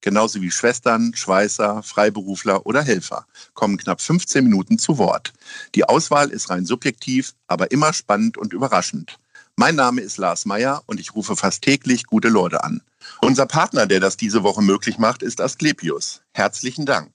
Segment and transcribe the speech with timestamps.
[0.00, 5.32] genauso wie Schwestern, Schweißer, Freiberufler oder Helfer, kommen knapp 15 Minuten zu Wort.
[5.74, 9.18] Die Auswahl ist rein subjektiv, aber immer spannend und überraschend.
[9.56, 12.80] Mein Name ist Lars Meyer und ich rufe fast täglich gute Leute an.
[13.20, 16.20] Unser Partner, der das diese Woche möglich macht, ist Asklepios.
[16.32, 17.10] Herzlichen Dank.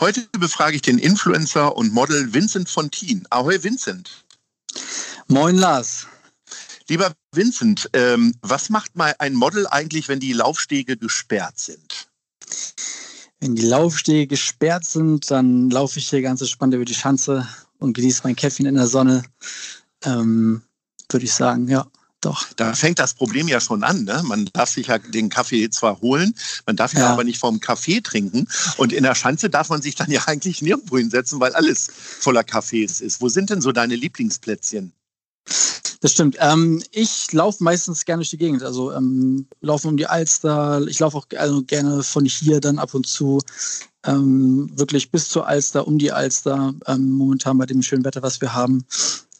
[0.00, 3.26] Heute befrage ich den Influencer und Model Vincent Fontin.
[3.30, 4.24] Ahoi Vincent.
[5.28, 6.08] Moin Lars.
[6.88, 12.08] Lieber Vincent, ähm, was macht mal ein Model eigentlich, wenn die Laufstege gesperrt sind?
[13.40, 17.46] Wenn die Laufstege gesperrt sind, dann laufe ich hier ganz entspannt über die Schanze
[17.78, 19.22] und genieße mein Käffchen in der Sonne.
[20.04, 20.62] Ähm,
[21.10, 21.86] Würde ich sagen, ja.
[22.24, 22.46] Doch.
[22.56, 24.04] Da fängt das Problem ja schon an.
[24.04, 24.22] Ne?
[24.24, 27.10] Man darf sich ja den Kaffee zwar holen, man darf ihn ja.
[27.10, 28.48] aber nicht vom Kaffee trinken.
[28.78, 32.42] Und in der Schanze darf man sich dann ja eigentlich nirgendwo hinsetzen, weil alles voller
[32.42, 33.20] Kaffees ist.
[33.20, 34.94] Wo sind denn so deine Lieblingsplätzchen?
[36.00, 36.36] Das stimmt.
[36.38, 38.62] Ähm, ich laufe meistens gerne durch die Gegend.
[38.62, 40.86] Also ähm, laufe um die Alster.
[40.86, 43.40] Ich laufe auch also gerne von hier dann ab und zu
[44.04, 46.74] ähm, wirklich bis zur Alster, um die Alster.
[46.86, 48.84] Ähm, momentan bei dem schönen Wetter, was wir haben.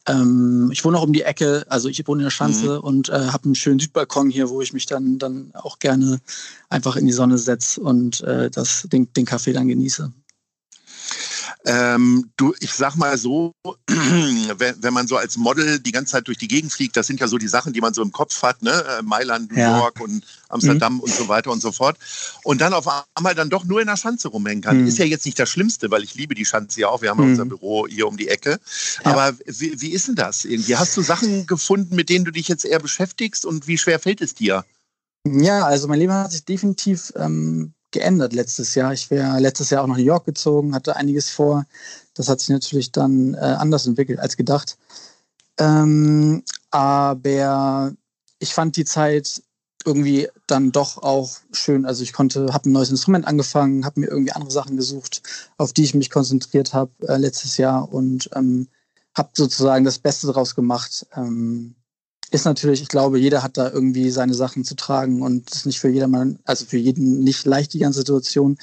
[0.06, 1.64] Ähm, ich wohne auch um die Ecke.
[1.68, 2.84] Also ich wohne in der Schanze mhm.
[2.84, 6.20] und äh, habe einen schönen Südbalkon hier, wo ich mich dann, dann auch gerne
[6.68, 10.12] einfach in die Sonne setze und äh, das, den, den Kaffee dann genieße.
[11.66, 13.52] Ähm, du, ich sag mal so,
[13.86, 17.20] wenn, wenn, man so als Model die ganze Zeit durch die Gegend fliegt, das sind
[17.20, 18.70] ja so die Sachen, die man so im Kopf hat, ne?
[18.70, 19.78] Äh, Mailand, New ja.
[19.78, 21.00] York und Amsterdam mhm.
[21.00, 21.96] und so weiter und so fort.
[22.42, 24.82] Und dann auf einmal dann doch nur in der Schanze rumhängen kann.
[24.82, 24.88] Mhm.
[24.88, 27.00] Ist ja jetzt nicht das Schlimmste, weil ich liebe die Schanze ja auch.
[27.00, 27.30] Wir haben mhm.
[27.30, 28.60] unser Büro hier um die Ecke.
[29.04, 29.12] Ja.
[29.12, 30.76] Aber wie, wie ist denn das irgendwie?
[30.76, 34.20] Hast du Sachen gefunden, mit denen du dich jetzt eher beschäftigst und wie schwer fällt
[34.20, 34.64] es dir?
[35.26, 38.92] Ja, also mein Leben hat sich definitiv ähm, geändert letztes Jahr.
[38.92, 41.64] Ich wäre letztes Jahr auch nach New York gezogen, hatte einiges vor.
[42.12, 44.76] Das hat sich natürlich dann äh, anders entwickelt als gedacht.
[45.58, 47.92] Ähm, aber
[48.38, 49.42] ich fand die Zeit
[49.86, 51.86] irgendwie dann doch auch schön.
[51.86, 55.22] Also ich konnte, habe ein neues Instrument angefangen, habe mir irgendwie andere Sachen gesucht,
[55.56, 58.68] auf die ich mich konzentriert habe äh, letztes Jahr und ähm,
[59.16, 61.06] habe sozusagen das Beste daraus gemacht.
[61.14, 61.74] Ähm,
[62.30, 65.66] ist natürlich, ich glaube, jeder hat da irgendwie seine Sachen zu tragen und es ist
[65.66, 68.58] nicht für jedermann, also für jeden nicht leicht die ganze Situation.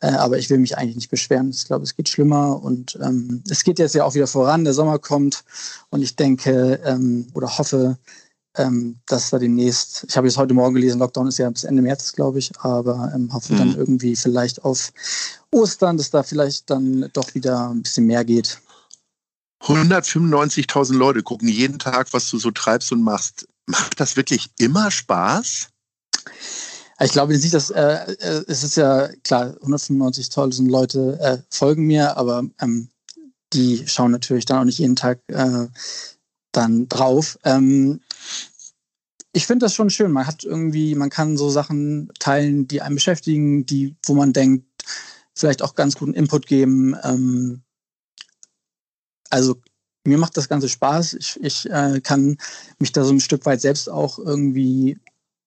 [0.00, 1.50] Äh, aber ich will mich eigentlich nicht beschweren.
[1.50, 4.64] Ich glaube, es geht schlimmer und ähm, es geht jetzt ja auch wieder voran.
[4.64, 5.44] Der Sommer kommt
[5.90, 7.98] und ich denke ähm, oder hoffe,
[8.56, 11.82] ähm, dass da demnächst, ich habe jetzt heute Morgen gelesen, Lockdown ist ja bis Ende
[11.82, 13.58] März, glaube ich, aber ähm, hoffe mhm.
[13.58, 14.92] dann irgendwie vielleicht auf
[15.50, 18.58] Ostern, dass da vielleicht dann doch wieder ein bisschen mehr geht.
[19.62, 23.48] 195.000 Leute gucken jeden Tag, was du so treibst und machst.
[23.66, 25.68] Macht das wirklich immer Spaß?
[27.00, 32.16] Ich glaube nicht, dass äh, äh es ist ja klar, 195.000 Leute äh, folgen mir,
[32.16, 32.88] aber ähm,
[33.52, 35.66] die schauen natürlich dann auch nicht jeden Tag äh,
[36.52, 37.38] dann drauf.
[37.44, 38.00] Ähm,
[39.32, 40.12] ich finde das schon schön.
[40.12, 44.64] Man hat irgendwie, man kann so Sachen teilen, die einen beschäftigen, die, wo man denkt,
[45.34, 46.96] vielleicht auch ganz guten Input geben.
[47.02, 47.62] Ähm,
[49.30, 49.60] also
[50.04, 51.14] mir macht das Ganze Spaß.
[51.14, 52.38] Ich, ich äh, kann
[52.78, 54.98] mich da so ein Stück weit selbst auch irgendwie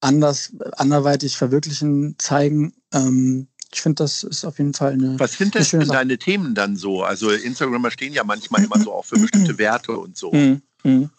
[0.01, 2.73] anders, anderweitig verwirklichen, zeigen.
[2.93, 5.19] Ähm, ich finde, das ist auf jeden Fall eine.
[5.19, 7.03] Was sind denn deine Themen dann so?
[7.03, 10.31] Also Instagramer stehen ja manchmal immer so auch für bestimmte Werte und so.
[10.31, 10.61] Mhm.
[10.83, 11.09] Mhm.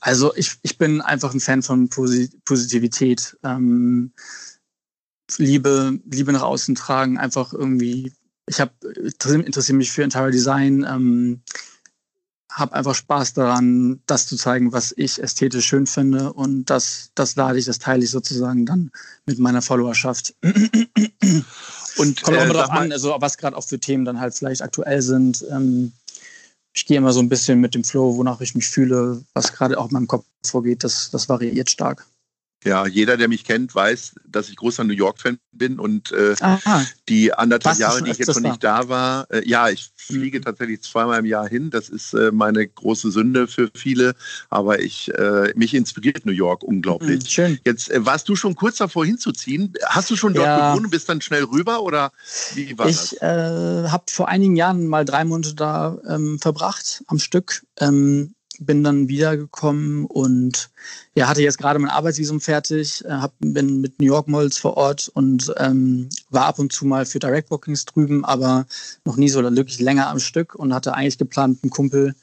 [0.00, 3.36] Also ich, ich bin einfach ein Fan von Positivität.
[3.42, 4.12] Ähm,
[5.38, 8.12] Liebe, Liebe nach außen tragen, einfach irgendwie
[8.46, 11.42] ich habe interessiere mich für Interior Design, ähm,
[12.50, 17.34] habe einfach Spaß daran, das zu zeigen, was ich ästhetisch schön finde und das, das
[17.34, 18.92] lade ich, das teile ich sozusagen dann
[19.26, 20.34] mit meiner Followerschaft.
[21.96, 24.34] Und kommt auch äh, immer darauf an, also was gerade auch für Themen dann halt
[24.34, 25.44] vielleicht aktuell sind.
[25.48, 25.92] Ähm,
[26.72, 29.78] ich gehe immer so ein bisschen mit dem Flow, wonach ich mich fühle, was gerade
[29.78, 32.04] auch in meinem Kopf vorgeht, das, das variiert stark.
[32.64, 36.34] Ja, jeder, der mich kennt, weiß, dass ich großer New York-Fan bin und äh,
[37.08, 40.44] die anderthalb Jahre, die ich jetzt noch nicht da war, äh, ja, ich fliege mhm.
[40.44, 41.70] tatsächlich zweimal im Jahr hin.
[41.70, 44.14] Das ist äh, meine große Sünde für viele,
[44.48, 47.22] aber ich äh, mich inspiriert New York unglaublich.
[47.24, 47.58] Mhm, schön.
[47.66, 49.74] Jetzt äh, warst du schon kurz davor hinzuziehen.
[49.84, 50.70] Hast du schon dort ja.
[50.70, 52.12] gewohnt und bist dann schnell rüber oder
[52.54, 53.12] wie war ich, das?
[53.12, 57.62] Ich äh, habe vor einigen Jahren mal drei Monate da ähm, verbracht am Stück.
[57.78, 60.70] Ähm, bin dann wiedergekommen und
[61.14, 64.76] ja, hatte jetzt gerade mein Arbeitsvisum fertig, äh, hab, bin mit New York Models vor
[64.76, 68.66] Ort und ähm, war ab und zu mal für Direct Bookings drüben, aber
[69.04, 72.14] noch nie so wirklich länger am Stück und hatte eigentlich geplant, einen Kumpel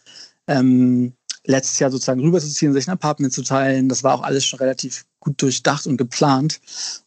[0.47, 1.13] ähm,
[1.45, 3.89] letztes Jahr sozusagen rüberzuziehen, sich ein Apartment zu teilen.
[3.89, 6.61] Das war auch alles schon relativ gut durchdacht und geplant.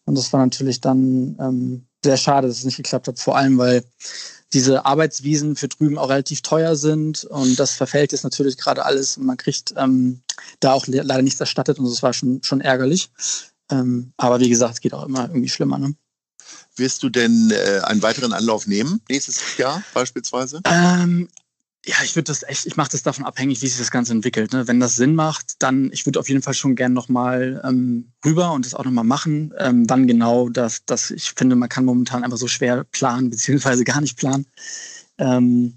[0.04, 3.58] Und das war natürlich dann ähm, sehr schade, dass es nicht geklappt hat, vor allem
[3.58, 3.84] weil
[4.54, 9.18] diese Arbeitswiesen für drüben auch relativ teuer sind und das verfällt jetzt natürlich gerade alles
[9.18, 10.22] und man kriegt ähm,
[10.60, 13.10] da auch leider nichts erstattet und das war schon, schon ärgerlich.
[13.70, 15.78] Ähm, aber wie gesagt, es geht auch immer irgendwie schlimmer.
[15.78, 15.94] Ne?
[16.76, 20.60] Wirst du denn äh, einen weiteren Anlauf nehmen, nächstes Jahr beispielsweise?
[20.64, 21.28] Ähm,
[21.86, 24.52] ja, ich würde das echt, ich mache das davon abhängig, wie sich das Ganze entwickelt.
[24.52, 24.66] Ne?
[24.66, 28.52] Wenn das Sinn macht, dann, ich würde auf jeden Fall schon gern nochmal ähm, rüber
[28.52, 29.52] und das auch nochmal machen.
[29.58, 33.84] Ähm, wann genau, das, das, ich finde, man kann momentan einfach so schwer planen, beziehungsweise
[33.84, 34.46] gar nicht planen.
[35.18, 35.76] Ähm,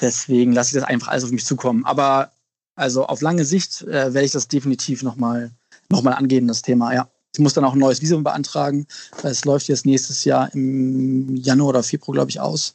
[0.00, 1.84] deswegen lasse ich das einfach alles auf mich zukommen.
[1.84, 2.32] Aber
[2.74, 5.50] also auf lange Sicht äh, werde ich das definitiv nochmal
[5.90, 7.08] noch mal angehen, das Thema, ja.
[7.32, 8.86] Ich muss dann auch ein neues Visum beantragen,
[9.22, 12.74] weil es läuft jetzt nächstes Jahr im Januar oder Februar, glaube ich, aus.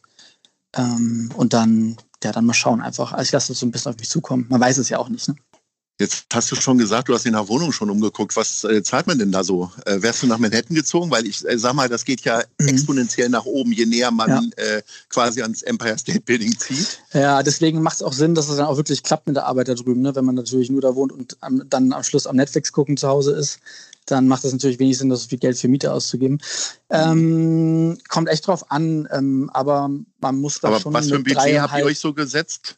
[0.75, 3.13] Ähm, und dann ja, dann mal schauen einfach.
[3.13, 4.47] Also ich lasse das so ein bisschen auf mich zukommen.
[4.49, 5.27] Man weiß es ja auch nicht.
[5.27, 5.35] Ne?
[5.97, 8.35] Jetzt hast du schon gesagt, du hast in der Wohnung schon umgeguckt.
[8.35, 9.71] Was äh, zahlt man denn da so?
[9.85, 11.09] Äh, wärst du nach Manhattan gezogen?
[11.09, 12.67] Weil ich äh, sag mal, das geht ja mhm.
[12.67, 14.41] exponentiell nach oben, je näher man ja.
[14.57, 16.99] Äh, quasi ans Empire State Building zieht.
[17.13, 19.69] Ja, deswegen macht es auch Sinn, dass es dann auch wirklich klappt mit der Arbeit
[19.69, 20.01] da drüben.
[20.01, 20.13] Ne?
[20.13, 23.07] Wenn man natürlich nur da wohnt und am, dann am Schluss am Netflix gucken zu
[23.07, 23.59] Hause ist,
[24.05, 26.39] dann macht es natürlich wenig Sinn, so viel Geld für Miete auszugeben.
[26.89, 29.89] Ähm, kommt echt drauf an, ähm, aber
[30.19, 30.93] man muss da aber schon.
[30.93, 32.77] Was für ein Budget habt ihr euch so gesetzt?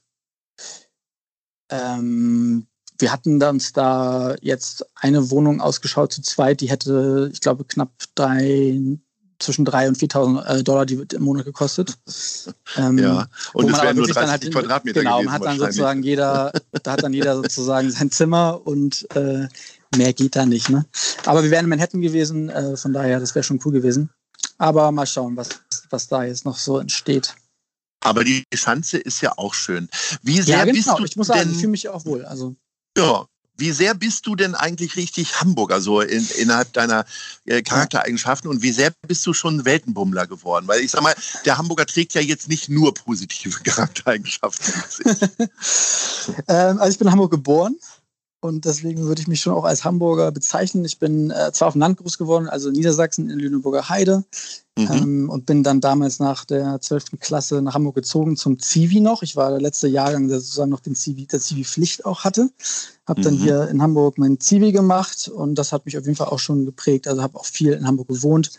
[1.70, 2.68] Ähm,
[3.00, 7.92] wir hatten uns da jetzt eine Wohnung ausgeschaut zu zweit, die hätte, ich glaube, knapp
[8.16, 8.80] drei,
[9.40, 11.98] zwischen 3.000 und 4.000 äh, Dollar die wird im Monat gekostet.
[12.76, 16.52] Ähm, ja, und es wären nur 30 halt, Quadratmeter Genau, man hat dann sozusagen jeder,
[16.84, 19.48] da hat dann jeder sozusagen sein Zimmer und äh,
[19.96, 20.70] mehr geht da nicht.
[20.70, 20.86] Ne?
[21.26, 24.10] Aber wir wären in Manhattan gewesen, äh, von daher, das wäre schon cool gewesen.
[24.58, 25.50] Aber mal schauen, was,
[25.90, 27.36] was da jetzt noch so entsteht.
[28.02, 29.90] Aber die Schanze ist ja auch schön.
[30.22, 30.76] Wie sehr ja, genau.
[30.76, 32.26] bist du ich muss sagen, ich fühle mich auch wohl.
[32.26, 32.56] Also.
[32.96, 37.06] Ja, wie sehr bist du denn eigentlich richtig Hamburger so in, innerhalb deiner
[37.46, 40.68] äh, Charaktereigenschaften und wie sehr bist du schon Weltenbummler geworden?
[40.68, 44.74] Weil ich sag mal, der Hamburger trägt ja jetzt nicht nur positive Charaktereigenschaften.
[46.48, 47.76] ähm, also ich bin in Hamburg geboren,
[48.40, 50.86] und deswegen würde ich mich schon auch als Hamburger bezeichnen.
[50.86, 54.24] Ich bin äh, zwar auf dem Land groß geworden, also in Niedersachsen in Lüneburger Heide.
[54.78, 54.92] Mhm.
[54.92, 57.20] Ähm, und bin dann damals nach der 12.
[57.20, 59.24] Klasse nach Hamburg gezogen zum Zivi noch.
[59.24, 62.52] Ich war der letzte Jahrgang, der sozusagen noch den Zivi, der Zivi-Pflicht auch hatte.
[63.08, 63.40] Habe dann mhm.
[63.40, 66.66] hier in Hamburg mein Zivi gemacht und das hat mich auf jeden Fall auch schon
[66.66, 67.08] geprägt.
[67.08, 68.52] Also habe auch viel in Hamburg gewohnt.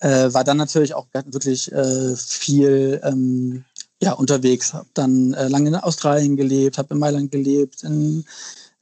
[0.00, 3.64] Äh, war dann natürlich auch wirklich äh, viel ähm,
[4.02, 4.74] ja, unterwegs.
[4.74, 8.24] Habe dann äh, lange in Australien gelebt, habe in Mailand gelebt, in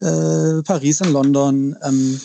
[0.00, 1.76] äh, Paris, in London.
[1.82, 2.20] Ähm,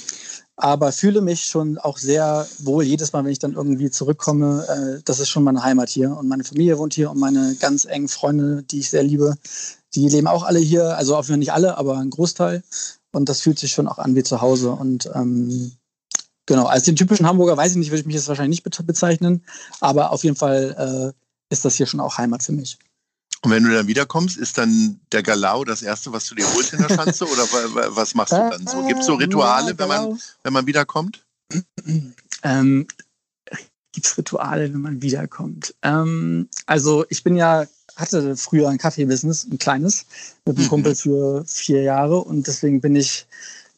[0.57, 4.65] aber fühle mich schon auch sehr wohl jedes Mal, wenn ich dann irgendwie zurückkomme.
[4.67, 7.85] Äh, das ist schon meine Heimat hier und meine Familie wohnt hier und meine ganz
[7.85, 9.35] engen Freunde, die ich sehr liebe,
[9.93, 10.97] die leben auch alle hier.
[10.97, 12.63] Also auf jeden Fall nicht alle, aber ein Großteil.
[13.11, 14.71] Und das fühlt sich schon auch an wie zu Hause.
[14.71, 15.73] Und ähm,
[16.45, 19.43] genau, als den typischen Hamburger weiß ich nicht, würde ich mich jetzt wahrscheinlich nicht bezeichnen,
[19.81, 22.77] aber auf jeden Fall äh, ist das hier schon auch Heimat für mich.
[23.45, 26.73] Und wenn du dann wiederkommst, ist dann der Galau das Erste, was du dir holst
[26.73, 27.25] in der Schanze?
[27.25, 27.43] oder
[27.95, 28.83] was machst du dann so?
[28.87, 31.23] Gibt es so Rituale, wenn man, wenn man wiederkommt?
[32.41, 32.87] Ähm,
[33.91, 35.75] Gibt es Rituale, wenn man wiederkommt?
[35.83, 37.65] Ähm, also ich bin ja,
[37.95, 40.07] hatte früher ein Kaffee-Business, ein kleines,
[40.45, 40.69] mit einem mhm.
[40.69, 43.27] Kumpel für vier Jahre und deswegen bin ich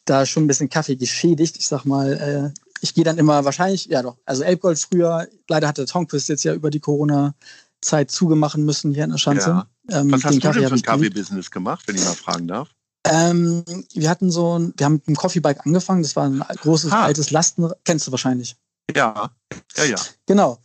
[0.06, 1.56] da schon ein bisschen Kaffee geschädigt.
[1.58, 2.14] Ich sag mal,
[2.54, 6.44] äh, ich gehe dann immer wahrscheinlich, ja doch, also Elbgold früher, leider hatte Tonquist jetzt
[6.44, 7.34] ja über die Corona-
[7.80, 9.48] Zeit zugemachen müssen hier in der Schanze.
[9.50, 9.66] Ja.
[9.90, 12.68] Ähm, Was hast du denn für ein Kaffee-Business gemacht, wenn ich mal fragen darf?
[13.04, 16.02] Ähm, wir hatten so ein, wir haben mit einem Coffee-Bike angefangen.
[16.02, 17.04] Das war ein großes, ha.
[17.04, 18.56] altes Lasten, kennst du wahrscheinlich.
[18.94, 19.30] Ja,
[19.76, 19.96] ja, ja.
[20.26, 20.58] Genau.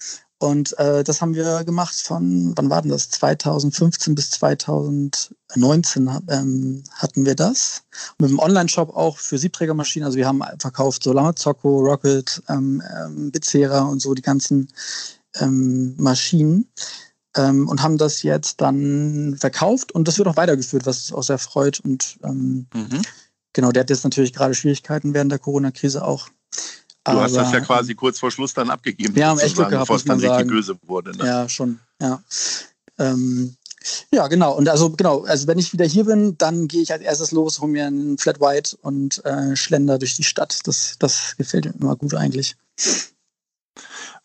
[0.43, 3.09] Und äh, das haben wir gemacht von, wann war denn das?
[3.11, 7.83] 2015 bis 2019 ähm, hatten wir das.
[8.17, 10.05] Und mit dem Online-Shop auch für Siebträgermaschinen.
[10.05, 14.67] Also wir haben verkauft so Lamazocco, Rocket, ähm, ähm, Bizera und so die ganzen
[15.39, 16.67] ähm, Maschinen
[17.35, 21.23] ähm, und haben das jetzt dann verkauft und das wird auch weitergeführt, was uns auch
[21.23, 21.79] sehr freut.
[21.79, 23.01] Und ähm, mhm.
[23.53, 26.29] genau, der hat jetzt natürlich gerade Schwierigkeiten während der Corona-Krise auch.
[27.05, 29.15] Du Aber, hast das ja quasi kurz vor Schluss dann abgegeben.
[29.15, 31.15] Wir haben echt Glück gehabt, bevor es dann richtig böse wurde.
[31.17, 31.25] Ne?
[31.25, 31.79] Ja, schon.
[32.01, 32.23] Ja.
[32.97, 33.57] Ähm,
[34.11, 34.55] ja, genau.
[34.55, 37.59] Und also genau, also wenn ich wieder hier bin, dann gehe ich als erstes los,
[37.59, 40.61] hole mir einen Flat White und äh, schlender durch die Stadt.
[40.65, 42.55] Das, das gefällt mir immer gut eigentlich.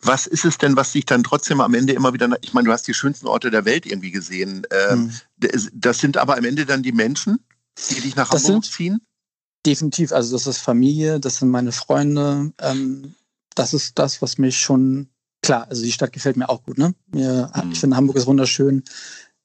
[0.00, 2.73] Was ist es denn, was dich dann trotzdem am Ende immer wieder, ich meine, du
[2.73, 4.67] hast die schönsten Orte der Welt irgendwie gesehen.
[4.71, 5.69] Ähm, hm.
[5.75, 7.38] Das sind aber am Ende dann die Menschen,
[7.90, 9.00] die dich nach das Hamburg ziehen?
[9.67, 10.12] Definitiv.
[10.12, 12.52] Also das ist Familie, das sind meine Freunde.
[12.61, 13.14] Ähm,
[13.55, 15.09] das ist das, was mich schon
[15.43, 15.67] klar.
[15.69, 16.78] Also die Stadt gefällt mir auch gut.
[16.78, 16.95] Ne?
[17.12, 17.73] Mir, mhm.
[17.73, 18.85] Ich finde Hamburg ist wunderschön.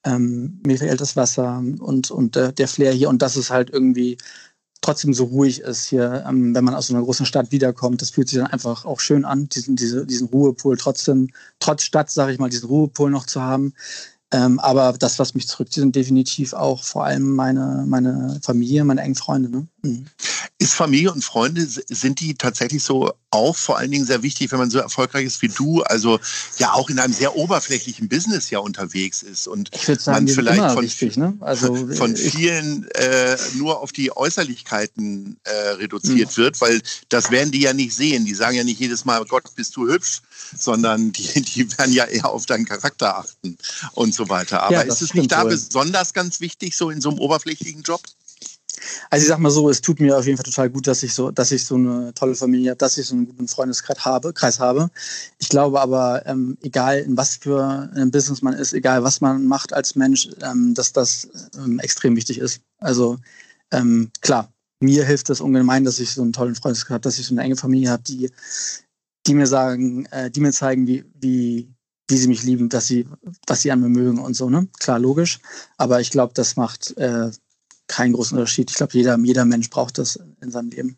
[0.06, 3.70] Ähm, mir fehlt das Wasser und und der, der Flair hier und das ist halt
[3.70, 4.18] irgendwie
[4.84, 8.02] trotzdem so ruhig ist hier, ähm, wenn man aus so einer großen Stadt wiederkommt.
[8.02, 12.12] Das fühlt sich dann einfach auch schön an, diesen, diese, diesen Ruhepol trotzdem, trotz Stadt,
[12.12, 13.74] sage ich mal, diesen Ruhepol noch zu haben.
[14.32, 19.02] Ähm, aber das, was mich zurückzieht, sind definitiv auch vor allem meine, meine Familie, meine
[19.02, 19.50] engen Freunde.
[19.50, 19.68] Ne?
[19.84, 20.06] Mhm.
[20.64, 24.60] Ist Familie und Freunde, sind die tatsächlich so auch vor allen Dingen sehr wichtig, wenn
[24.60, 26.20] man so erfolgreich ist wie du, also
[26.60, 30.84] ja auch in einem sehr oberflächlichen Business ja unterwegs ist und sagen, man vielleicht von,
[30.84, 31.34] wichtig, ne?
[31.40, 36.42] also, von vielen äh, nur auf die Äußerlichkeiten äh, reduziert mhm.
[36.42, 38.26] wird, weil das werden die ja nicht sehen.
[38.26, 40.22] Die sagen ja nicht jedes Mal, Gott, bist du hübsch,
[40.56, 43.58] sondern die, die werden ja eher auf deinen Charakter achten
[43.94, 44.64] und so weiter.
[44.64, 45.52] Aber ja, ist es nicht da wohl.
[45.52, 48.02] besonders ganz wichtig, so in so einem oberflächlichen Job?
[49.10, 51.14] Also ich sag mal so, es tut mir auf jeden Fall total gut, dass ich
[51.14, 54.34] so, dass ich so eine tolle Familie habe, dass ich so einen guten Freundeskreis habe,
[54.34, 54.90] Kreis habe.
[55.40, 59.46] Ich glaube aber, ähm, egal in was für einem Business man ist, egal was man
[59.46, 62.62] macht als Mensch, ähm, dass das ähm, extrem wichtig ist.
[62.80, 63.18] Also
[63.72, 67.28] ähm, klar, mir hilft es ungemein, dass ich so einen tollen Freundeskreis habe, dass ich
[67.28, 68.30] so eine enge Familie habe, die
[69.26, 71.74] die mir sagen, äh, die mir zeigen, wie, wie,
[72.08, 73.08] wie sie mich lieben, dass sie,
[73.48, 74.68] was sie an mir mögen und so, ne?
[74.80, 75.40] Klar, logisch.
[75.78, 77.32] Aber ich glaube, das macht äh,
[77.96, 78.70] keinen großen Unterschied.
[78.70, 80.98] Ich glaube, jeder, jeder Mensch braucht das in seinem Leben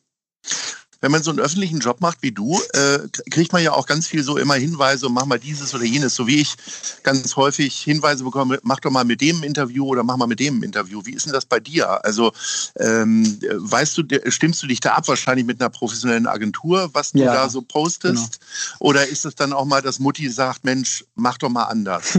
[1.06, 2.98] wenn man so einen öffentlichen Job macht wie du, äh,
[3.30, 6.26] kriegt man ja auch ganz viel so immer Hinweise, mach mal dieses oder jenes, so
[6.26, 6.56] wie ich
[7.04, 10.64] ganz häufig Hinweise bekomme, mach doch mal mit dem Interview oder mach mal mit dem
[10.64, 11.02] Interview.
[11.04, 12.04] Wie ist denn das bei dir?
[12.04, 12.32] Also
[12.78, 17.20] ähm, weißt du, stimmst du dich da ab, wahrscheinlich mit einer professionellen Agentur, was du
[17.20, 18.40] ja, da so postest?
[18.40, 18.90] Genau.
[18.90, 22.18] Oder ist es dann auch mal, dass Mutti sagt, Mensch, mach doch mal anders?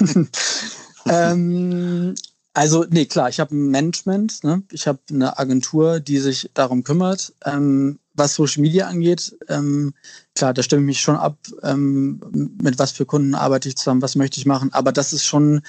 [1.06, 2.14] ähm,
[2.54, 4.62] also, nee, klar, ich habe ein Management, ne?
[4.72, 7.32] ich habe eine Agentur, die sich darum kümmert.
[7.44, 9.94] Ähm, was Social Media angeht, ähm,
[10.34, 12.20] klar, da stimme ich mich schon ab, ähm,
[12.60, 14.72] mit was für Kunden arbeite ich zusammen, was möchte ich machen.
[14.72, 15.62] Aber das ist schon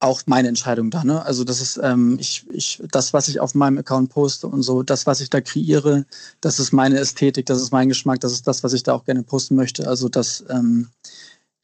[0.00, 1.04] auch meine Entscheidung da.
[1.04, 1.24] Ne?
[1.24, 4.82] Also das ist ähm, ich, ich, das, was ich auf meinem Account poste und so,
[4.82, 6.04] das, was ich da kreiere,
[6.40, 9.04] das ist meine Ästhetik, das ist mein Geschmack, das ist das, was ich da auch
[9.04, 9.88] gerne posten möchte.
[9.88, 10.88] Also das ähm,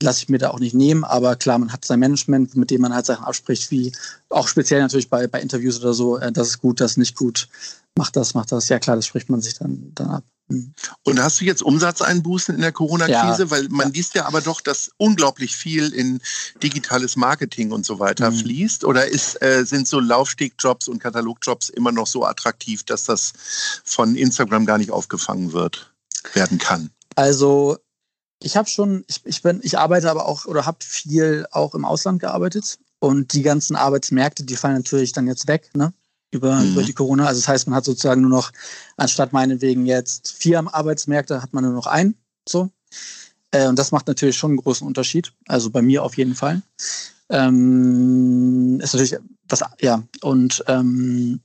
[0.03, 1.05] lasse ich mir da auch nicht nehmen.
[1.05, 3.93] Aber klar, man hat sein Management, mit dem man halt Sachen abspricht, wie
[4.29, 7.17] auch speziell natürlich bei, bei Interviews oder so, äh, das ist gut, das ist nicht
[7.17, 7.49] gut,
[7.97, 8.69] macht das, macht das.
[8.69, 10.25] Ja klar, das spricht man sich dann, dann ab.
[10.49, 10.75] Mhm.
[11.03, 13.45] Und hast du jetzt Umsatzeinbußen in der Corona-Krise?
[13.45, 13.93] Ja, Weil man ja.
[13.95, 16.21] liest ja aber doch, dass unglaublich viel in
[16.63, 18.37] digitales Marketing und so weiter mhm.
[18.37, 18.85] fließt.
[18.85, 23.33] Oder ist, äh, sind so Laufstegjobs und Katalogjobs immer noch so attraktiv, dass das
[23.85, 25.93] von Instagram gar nicht aufgefangen wird,
[26.35, 26.91] werden kann?
[27.17, 27.79] Also
[28.45, 31.85] ich habe schon, ich, ich bin, ich arbeite aber auch oder habe viel auch im
[31.85, 35.93] Ausland gearbeitet und die ganzen Arbeitsmärkte, die fallen natürlich dann jetzt weg, ne?
[36.31, 36.73] Über, mhm.
[36.73, 37.27] über die Corona.
[37.27, 38.53] Also das heißt, man hat sozusagen nur noch,
[38.97, 42.15] anstatt meinetwegen jetzt vier Arbeitsmärkte, hat man nur noch einen.
[42.49, 42.71] So.
[43.51, 45.33] Äh, und das macht natürlich schon einen großen Unterschied.
[45.47, 46.63] Also bei mir auf jeden Fall.
[47.29, 49.17] Ähm, ist natürlich
[49.49, 51.41] was, ja, und ähm,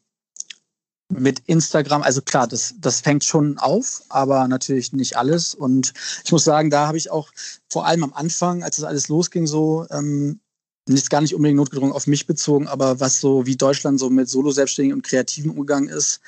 [1.10, 5.56] mit Instagram, also klar, das, das fängt schon auf, aber natürlich nicht alles.
[5.56, 5.94] Und
[6.26, 7.30] ich muss sagen, da habe ich auch
[7.70, 10.40] vor allem am Anfang, als das alles losging, so ähm,
[10.88, 14.30] nicht gar nicht unbedingt notgedrungen auf mich bezogen, aber was so wie Deutschland so mit
[14.30, 16.20] Solo-Selbstständigen und Kreativen umgegangen ist,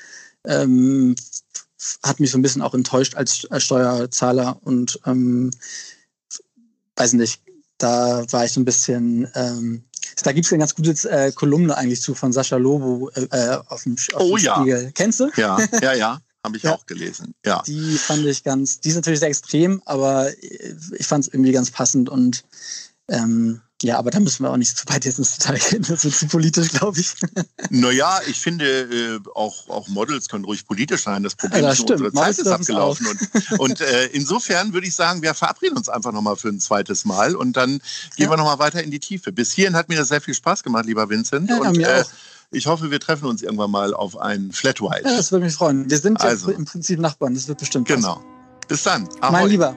[0.46, 1.14] ähm,
[2.02, 5.50] hat mich so ein bisschen auch enttäuscht als, als Steuerzahler und ähm,
[6.96, 7.42] weiß nicht,
[7.78, 9.84] da war ich so ein bisschen ähm,
[10.22, 13.58] da gibt es eine ganz gute äh, Kolumne eigentlich zu von Sascha Lobo äh, äh
[13.68, 14.56] auf dem, auf oh, ja.
[14.56, 14.92] Spiegel.
[14.94, 15.30] Kennst du?
[15.36, 16.20] Ja, ja, ja.
[16.44, 16.74] Habe ich ja.
[16.74, 17.34] auch gelesen.
[17.44, 17.62] Ja.
[17.66, 21.70] Die fand ich ganz, die ist natürlich sehr extrem, aber ich fand es irgendwie ganz
[21.70, 22.44] passend und
[23.08, 25.84] ähm, ja, aber da müssen wir auch nicht zu weit jetzt ins Detail gehen.
[25.88, 27.14] Das wird zu politisch, glaube ich.
[27.70, 31.22] Naja, ich finde, äh, auch, auch Models können ruhig politisch sein.
[31.22, 33.06] Das Problem ja, das ist, unsere Zeit ist abgelaufen.
[33.06, 37.04] Und, und äh, insofern würde ich sagen, wir verabreden uns einfach nochmal für ein zweites
[37.04, 37.78] Mal und dann
[38.16, 38.30] gehen ja.
[38.30, 39.32] wir nochmal weiter in die Tiefe.
[39.32, 41.48] Bis hierhin hat mir das sehr viel Spaß gemacht, lieber Vincent.
[41.48, 42.10] Ja, und, mir äh, auch.
[42.52, 45.02] Ich hoffe, wir treffen uns irgendwann mal auf einen Flat White.
[45.04, 45.88] Ja, das würde mich freuen.
[45.88, 46.50] Wir sind also.
[46.50, 47.34] im Prinzip Nachbarn.
[47.34, 48.16] Das wird bestimmt Genau.
[48.16, 48.26] Passen.
[48.68, 49.08] Bis dann.
[49.20, 49.32] Ahoi.
[49.32, 49.76] Mein Lieber.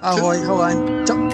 [0.00, 1.06] Ahoi, hau rein.
[1.06, 1.33] Ciao.